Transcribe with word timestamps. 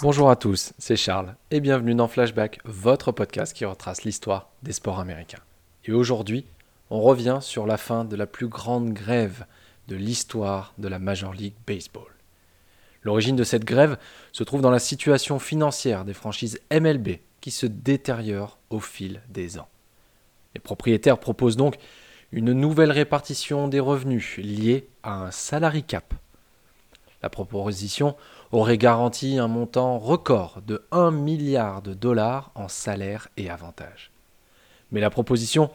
Bonjour 0.00 0.30
à 0.30 0.36
tous, 0.36 0.74
c'est 0.78 0.94
Charles 0.94 1.34
et 1.50 1.58
bienvenue 1.58 1.96
dans 1.96 2.06
Flashback, 2.06 2.60
votre 2.64 3.10
podcast 3.10 3.52
qui 3.52 3.64
retrace 3.64 4.04
l'histoire 4.04 4.48
des 4.62 4.70
sports 4.70 5.00
américains. 5.00 5.42
Et 5.86 5.92
aujourd'hui, 5.92 6.46
on 6.88 7.00
revient 7.00 7.38
sur 7.40 7.66
la 7.66 7.76
fin 7.76 8.04
de 8.04 8.14
la 8.14 8.28
plus 8.28 8.46
grande 8.46 8.92
grève 8.92 9.44
de 9.88 9.96
l'histoire 9.96 10.72
de 10.78 10.86
la 10.86 11.00
Major 11.00 11.34
League 11.34 11.56
Baseball. 11.66 12.14
L'origine 13.02 13.34
de 13.34 13.42
cette 13.42 13.64
grève 13.64 13.98
se 14.30 14.44
trouve 14.44 14.60
dans 14.60 14.70
la 14.70 14.78
situation 14.78 15.40
financière 15.40 16.04
des 16.04 16.14
franchises 16.14 16.60
MLB 16.72 17.16
qui 17.40 17.50
se 17.50 17.66
détériore 17.66 18.60
au 18.70 18.78
fil 18.78 19.20
des 19.28 19.58
ans. 19.58 19.68
Les 20.54 20.60
propriétaires 20.60 21.18
proposent 21.18 21.56
donc 21.56 21.74
une 22.30 22.52
nouvelle 22.52 22.92
répartition 22.92 23.66
des 23.66 23.80
revenus 23.80 24.36
liée 24.36 24.90
à 25.02 25.24
un 25.24 25.32
salary 25.32 25.82
cap. 25.82 26.14
La 27.22 27.28
proposition 27.28 28.16
aurait 28.52 28.78
garanti 28.78 29.38
un 29.38 29.48
montant 29.48 29.98
record 29.98 30.62
de 30.66 30.84
1 30.92 31.10
milliard 31.10 31.82
de 31.82 31.94
dollars 31.94 32.52
en 32.54 32.68
salaires 32.68 33.28
et 33.36 33.50
avantages. 33.50 34.10
Mais 34.92 35.00
la 35.00 35.10
proposition 35.10 35.70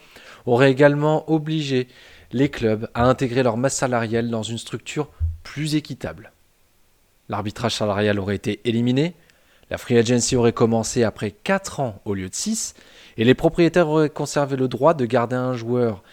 aurait 0.46 0.72
également 0.72 1.30
obligé 1.30 1.88
les 2.32 2.50
clubs 2.50 2.90
à 2.94 3.04
intégrer 3.04 3.44
leur 3.44 3.58
masse 3.58 3.76
salariale 3.76 4.30
dans 4.30 4.44
une 4.44 4.58
structure 4.58 5.10
plus 5.44 5.76
équitable. 5.76 6.32
L'arbitrage 7.30 7.76
salarial 7.76 8.20
aurait 8.20 8.36
été 8.36 8.62
éliminé, 8.66 9.14
la 9.70 9.78
free 9.78 9.98
agency 9.98 10.36
aurait 10.36 10.54
commencé 10.54 11.04
après 11.04 11.32
4 11.32 11.80
ans 11.80 12.02
au 12.06 12.14
lieu 12.14 12.30
de 12.30 12.36
6, 12.36 12.74
et 13.18 13.24
les 13.24 13.34
propriétaires 13.34 13.90
auraient 13.90 14.10
conservé 14.10 14.56
le 14.56 14.68
droit 14.68 14.94
de 14.94 15.06
garder 15.06 15.36
un 15.36 15.54
joueur 15.54 16.04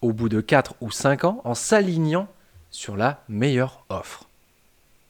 au 0.00 0.12
bout 0.12 0.28
de 0.28 0.40
4 0.40 0.74
ou 0.80 0.90
5 0.90 1.24
ans 1.24 1.40
en 1.44 1.54
s'alignant 1.54 2.28
sur 2.70 2.96
la 2.96 3.22
meilleure 3.28 3.84
offre. 3.88 4.29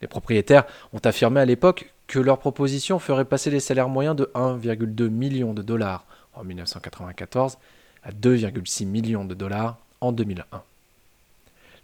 Les 0.01 0.07
propriétaires 0.07 0.65
ont 0.93 0.99
affirmé 1.03 1.39
à 1.39 1.45
l'époque 1.45 1.93
que 2.07 2.19
leur 2.19 2.39
proposition 2.39 2.99
ferait 2.99 3.25
passer 3.25 3.49
les 3.49 3.59
salaires 3.59 3.89
moyens 3.89 4.15
de 4.15 4.29
1,2 4.35 5.09
million 5.09 5.53
de 5.53 5.61
dollars 5.61 6.05
en 6.33 6.43
1994 6.43 7.57
à 8.03 8.11
2,6 8.11 8.85
millions 8.85 9.25
de 9.25 9.33
dollars 9.33 9.77
en 10.01 10.11
2001. 10.11 10.63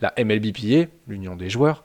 La 0.01 0.13
MLBPA, 0.17 0.89
l'Union 1.07 1.35
des 1.35 1.49
joueurs, 1.49 1.83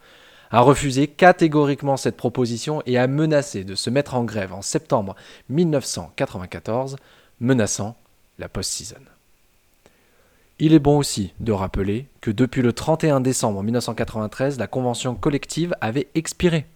a 0.50 0.61
refusé 0.61 1.06
catégoriquement 1.06 1.97
cette 1.97 2.16
proposition 2.16 2.83
et 2.84 2.98
a 2.98 3.06
menacé 3.06 3.64
de 3.64 3.74
se 3.74 3.89
mettre 3.89 4.14
en 4.14 4.24
grève 4.24 4.52
en 4.52 4.61
septembre 4.61 5.17
1994, 5.48 6.96
menaçant 7.41 7.96
la 8.39 8.48
post-season. 8.48 9.00
Il 10.64 10.74
est 10.74 10.78
bon 10.78 10.96
aussi 10.96 11.32
de 11.41 11.50
rappeler 11.50 12.06
que 12.20 12.30
depuis 12.30 12.62
le 12.62 12.72
31 12.72 13.20
décembre 13.20 13.64
1993, 13.64 14.60
la 14.60 14.68
convention 14.68 15.16
collective 15.16 15.74
avait 15.80 16.06
expiré. 16.14 16.66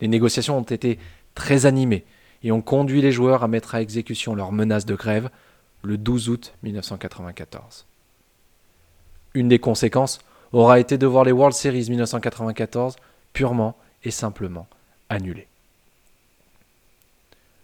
Les 0.00 0.08
négociations 0.08 0.58
ont 0.58 0.62
été 0.62 0.98
très 1.36 1.66
animées 1.66 2.04
et 2.42 2.50
ont 2.50 2.62
conduit 2.62 3.00
les 3.00 3.12
joueurs 3.12 3.44
à 3.44 3.48
mettre 3.48 3.76
à 3.76 3.80
exécution 3.80 4.34
leur 4.34 4.50
menace 4.50 4.86
de 4.86 4.96
grève 4.96 5.30
le 5.84 5.96
12 5.96 6.28
août 6.30 6.52
1994. 6.64 7.86
Une 9.34 9.46
des 9.46 9.60
conséquences 9.60 10.18
aura 10.52 10.80
été 10.80 10.98
de 10.98 11.06
voir 11.06 11.22
les 11.22 11.30
World 11.30 11.54
Series 11.54 11.88
1994 11.88 12.96
purement 13.32 13.76
et 14.02 14.10
simplement 14.10 14.66
annulées. 15.10 15.46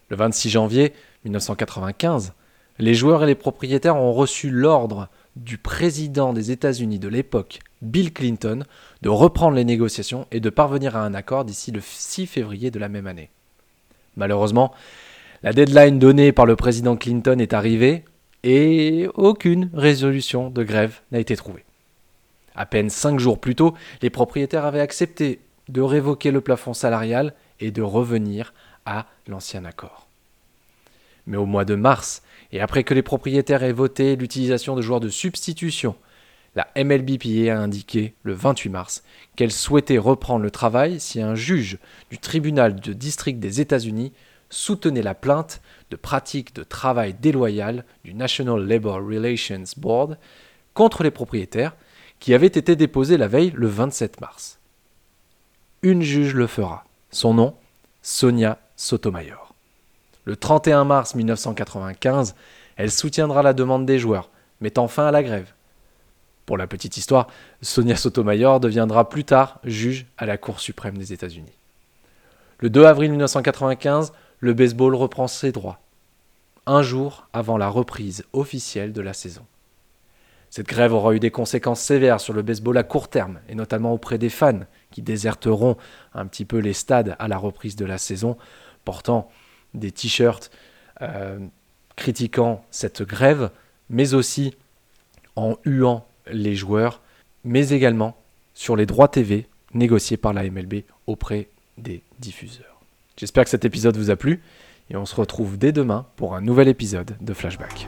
Le 0.08 0.14
26 0.14 0.50
janvier 0.50 0.92
1995, 1.24 2.32
les 2.80 2.94
joueurs 2.94 3.22
et 3.22 3.26
les 3.26 3.34
propriétaires 3.34 3.96
ont 3.96 4.12
reçu 4.12 4.50
l'ordre 4.50 5.08
du 5.36 5.58
président 5.58 6.32
des 6.32 6.50
États-Unis 6.50 6.98
de 6.98 7.08
l'époque, 7.08 7.60
Bill 7.82 8.12
Clinton, 8.12 8.64
de 9.02 9.08
reprendre 9.08 9.56
les 9.56 9.64
négociations 9.64 10.26
et 10.32 10.40
de 10.40 10.50
parvenir 10.50 10.96
à 10.96 11.04
un 11.04 11.14
accord 11.14 11.44
d'ici 11.44 11.70
le 11.70 11.80
6 11.80 12.26
février 12.26 12.70
de 12.70 12.78
la 12.78 12.88
même 12.88 13.06
année. 13.06 13.30
Malheureusement, 14.16 14.72
la 15.42 15.52
deadline 15.52 15.98
donnée 15.98 16.32
par 16.32 16.46
le 16.46 16.56
président 16.56 16.96
Clinton 16.96 17.38
est 17.38 17.54
arrivée 17.54 18.04
et 18.42 19.08
aucune 19.14 19.70
résolution 19.74 20.50
de 20.50 20.62
grève 20.62 21.00
n'a 21.12 21.20
été 21.20 21.36
trouvée. 21.36 21.64
À 22.54 22.66
peine 22.66 22.90
cinq 22.90 23.20
jours 23.20 23.38
plus 23.38 23.54
tôt, 23.54 23.74
les 24.02 24.10
propriétaires 24.10 24.64
avaient 24.64 24.80
accepté 24.80 25.40
de 25.68 25.80
révoquer 25.80 26.30
le 26.30 26.40
plafond 26.40 26.74
salarial 26.74 27.34
et 27.60 27.70
de 27.70 27.82
revenir 27.82 28.52
à 28.84 29.06
l'ancien 29.28 29.64
accord. 29.64 30.09
Mais 31.26 31.36
au 31.36 31.46
mois 31.46 31.64
de 31.64 31.74
mars, 31.74 32.22
et 32.52 32.60
après 32.60 32.84
que 32.84 32.94
les 32.94 33.02
propriétaires 33.02 33.62
aient 33.62 33.72
voté 33.72 34.16
l'utilisation 34.16 34.74
de 34.74 34.82
joueurs 34.82 35.00
de 35.00 35.08
substitution, 35.08 35.94
la 36.56 36.66
MLBPA 36.76 37.52
a 37.52 37.58
indiqué 37.58 38.14
le 38.22 38.32
28 38.32 38.70
mars 38.70 39.04
qu'elle 39.36 39.52
souhaitait 39.52 39.98
reprendre 39.98 40.42
le 40.42 40.50
travail 40.50 40.98
si 40.98 41.20
un 41.20 41.34
juge 41.34 41.78
du 42.10 42.18
tribunal 42.18 42.80
de 42.80 42.92
district 42.92 43.38
des 43.38 43.60
États-Unis 43.60 44.12
soutenait 44.48 45.02
la 45.02 45.14
plainte 45.14 45.62
de 45.90 45.96
pratique 45.96 46.54
de 46.54 46.64
travail 46.64 47.14
déloyal 47.14 47.84
du 48.04 48.14
National 48.14 48.66
Labor 48.66 48.96
Relations 48.96 49.62
Board 49.76 50.18
contre 50.74 51.04
les 51.04 51.12
propriétaires 51.12 51.76
qui 52.18 52.34
avait 52.34 52.46
été 52.46 52.74
déposée 52.74 53.16
la 53.16 53.28
veille 53.28 53.52
le 53.54 53.68
27 53.68 54.20
mars. 54.20 54.58
Une 55.82 56.02
juge 56.02 56.34
le 56.34 56.46
fera. 56.46 56.84
Son 57.10 57.34
nom 57.34 57.54
Sonia 58.02 58.58
Sotomayor. 58.76 59.49
Le 60.24 60.36
31 60.36 60.84
mars 60.84 61.14
1995, 61.14 62.34
elle 62.76 62.90
soutiendra 62.90 63.42
la 63.42 63.52
demande 63.52 63.86
des 63.86 63.98
joueurs, 63.98 64.30
mettant 64.60 64.88
fin 64.88 65.06
à 65.06 65.10
la 65.10 65.22
grève. 65.22 65.52
Pour 66.46 66.58
la 66.58 66.66
petite 66.66 66.96
histoire, 66.96 67.28
Sonia 67.62 67.96
Sotomayor 67.96 68.60
deviendra 68.60 69.08
plus 69.08 69.24
tard 69.24 69.60
juge 69.64 70.06
à 70.18 70.26
la 70.26 70.36
Cour 70.36 70.60
suprême 70.60 70.98
des 70.98 71.12
États-Unis. 71.12 71.56
Le 72.58 72.68
2 72.68 72.84
avril 72.84 73.10
1995, 73.10 74.12
le 74.40 74.52
baseball 74.52 74.94
reprend 74.94 75.28
ses 75.28 75.52
droits, 75.52 75.78
un 76.66 76.82
jour 76.82 77.26
avant 77.32 77.56
la 77.56 77.68
reprise 77.68 78.24
officielle 78.32 78.92
de 78.92 79.00
la 79.00 79.12
saison. 79.12 79.46
Cette 80.50 80.66
grève 80.66 80.92
aura 80.92 81.14
eu 81.14 81.20
des 81.20 81.30
conséquences 81.30 81.80
sévères 81.80 82.20
sur 82.20 82.34
le 82.34 82.42
baseball 82.42 82.76
à 82.76 82.82
court 82.82 83.08
terme, 83.08 83.38
et 83.48 83.54
notamment 83.54 83.92
auprès 83.92 84.18
des 84.18 84.28
fans, 84.28 84.60
qui 84.90 85.00
déserteront 85.00 85.76
un 86.12 86.26
petit 86.26 86.44
peu 86.44 86.58
les 86.58 86.72
stades 86.72 87.16
à 87.18 87.28
la 87.28 87.38
reprise 87.38 87.76
de 87.76 87.84
la 87.84 87.98
saison, 87.98 88.36
portant 88.84 89.30
des 89.74 89.92
t-shirts 89.92 90.50
euh, 91.02 91.38
critiquant 91.96 92.64
cette 92.70 93.02
grève, 93.02 93.50
mais 93.88 94.14
aussi 94.14 94.54
en 95.36 95.56
huant 95.64 96.06
les 96.30 96.54
joueurs, 96.54 97.00
mais 97.44 97.70
également 97.70 98.16
sur 98.54 98.76
les 98.76 98.86
droits 98.86 99.08
TV 99.08 99.46
négociés 99.74 100.16
par 100.16 100.32
la 100.32 100.48
MLB 100.48 100.82
auprès 101.06 101.48
des 101.78 102.02
diffuseurs. 102.18 102.80
J'espère 103.16 103.44
que 103.44 103.50
cet 103.50 103.64
épisode 103.64 103.96
vous 103.96 104.10
a 104.10 104.16
plu 104.16 104.42
et 104.90 104.96
on 104.96 105.06
se 105.06 105.14
retrouve 105.14 105.58
dès 105.58 105.72
demain 105.72 106.06
pour 106.16 106.34
un 106.34 106.40
nouvel 106.40 106.68
épisode 106.68 107.16
de 107.20 107.34
Flashback. 107.34 107.86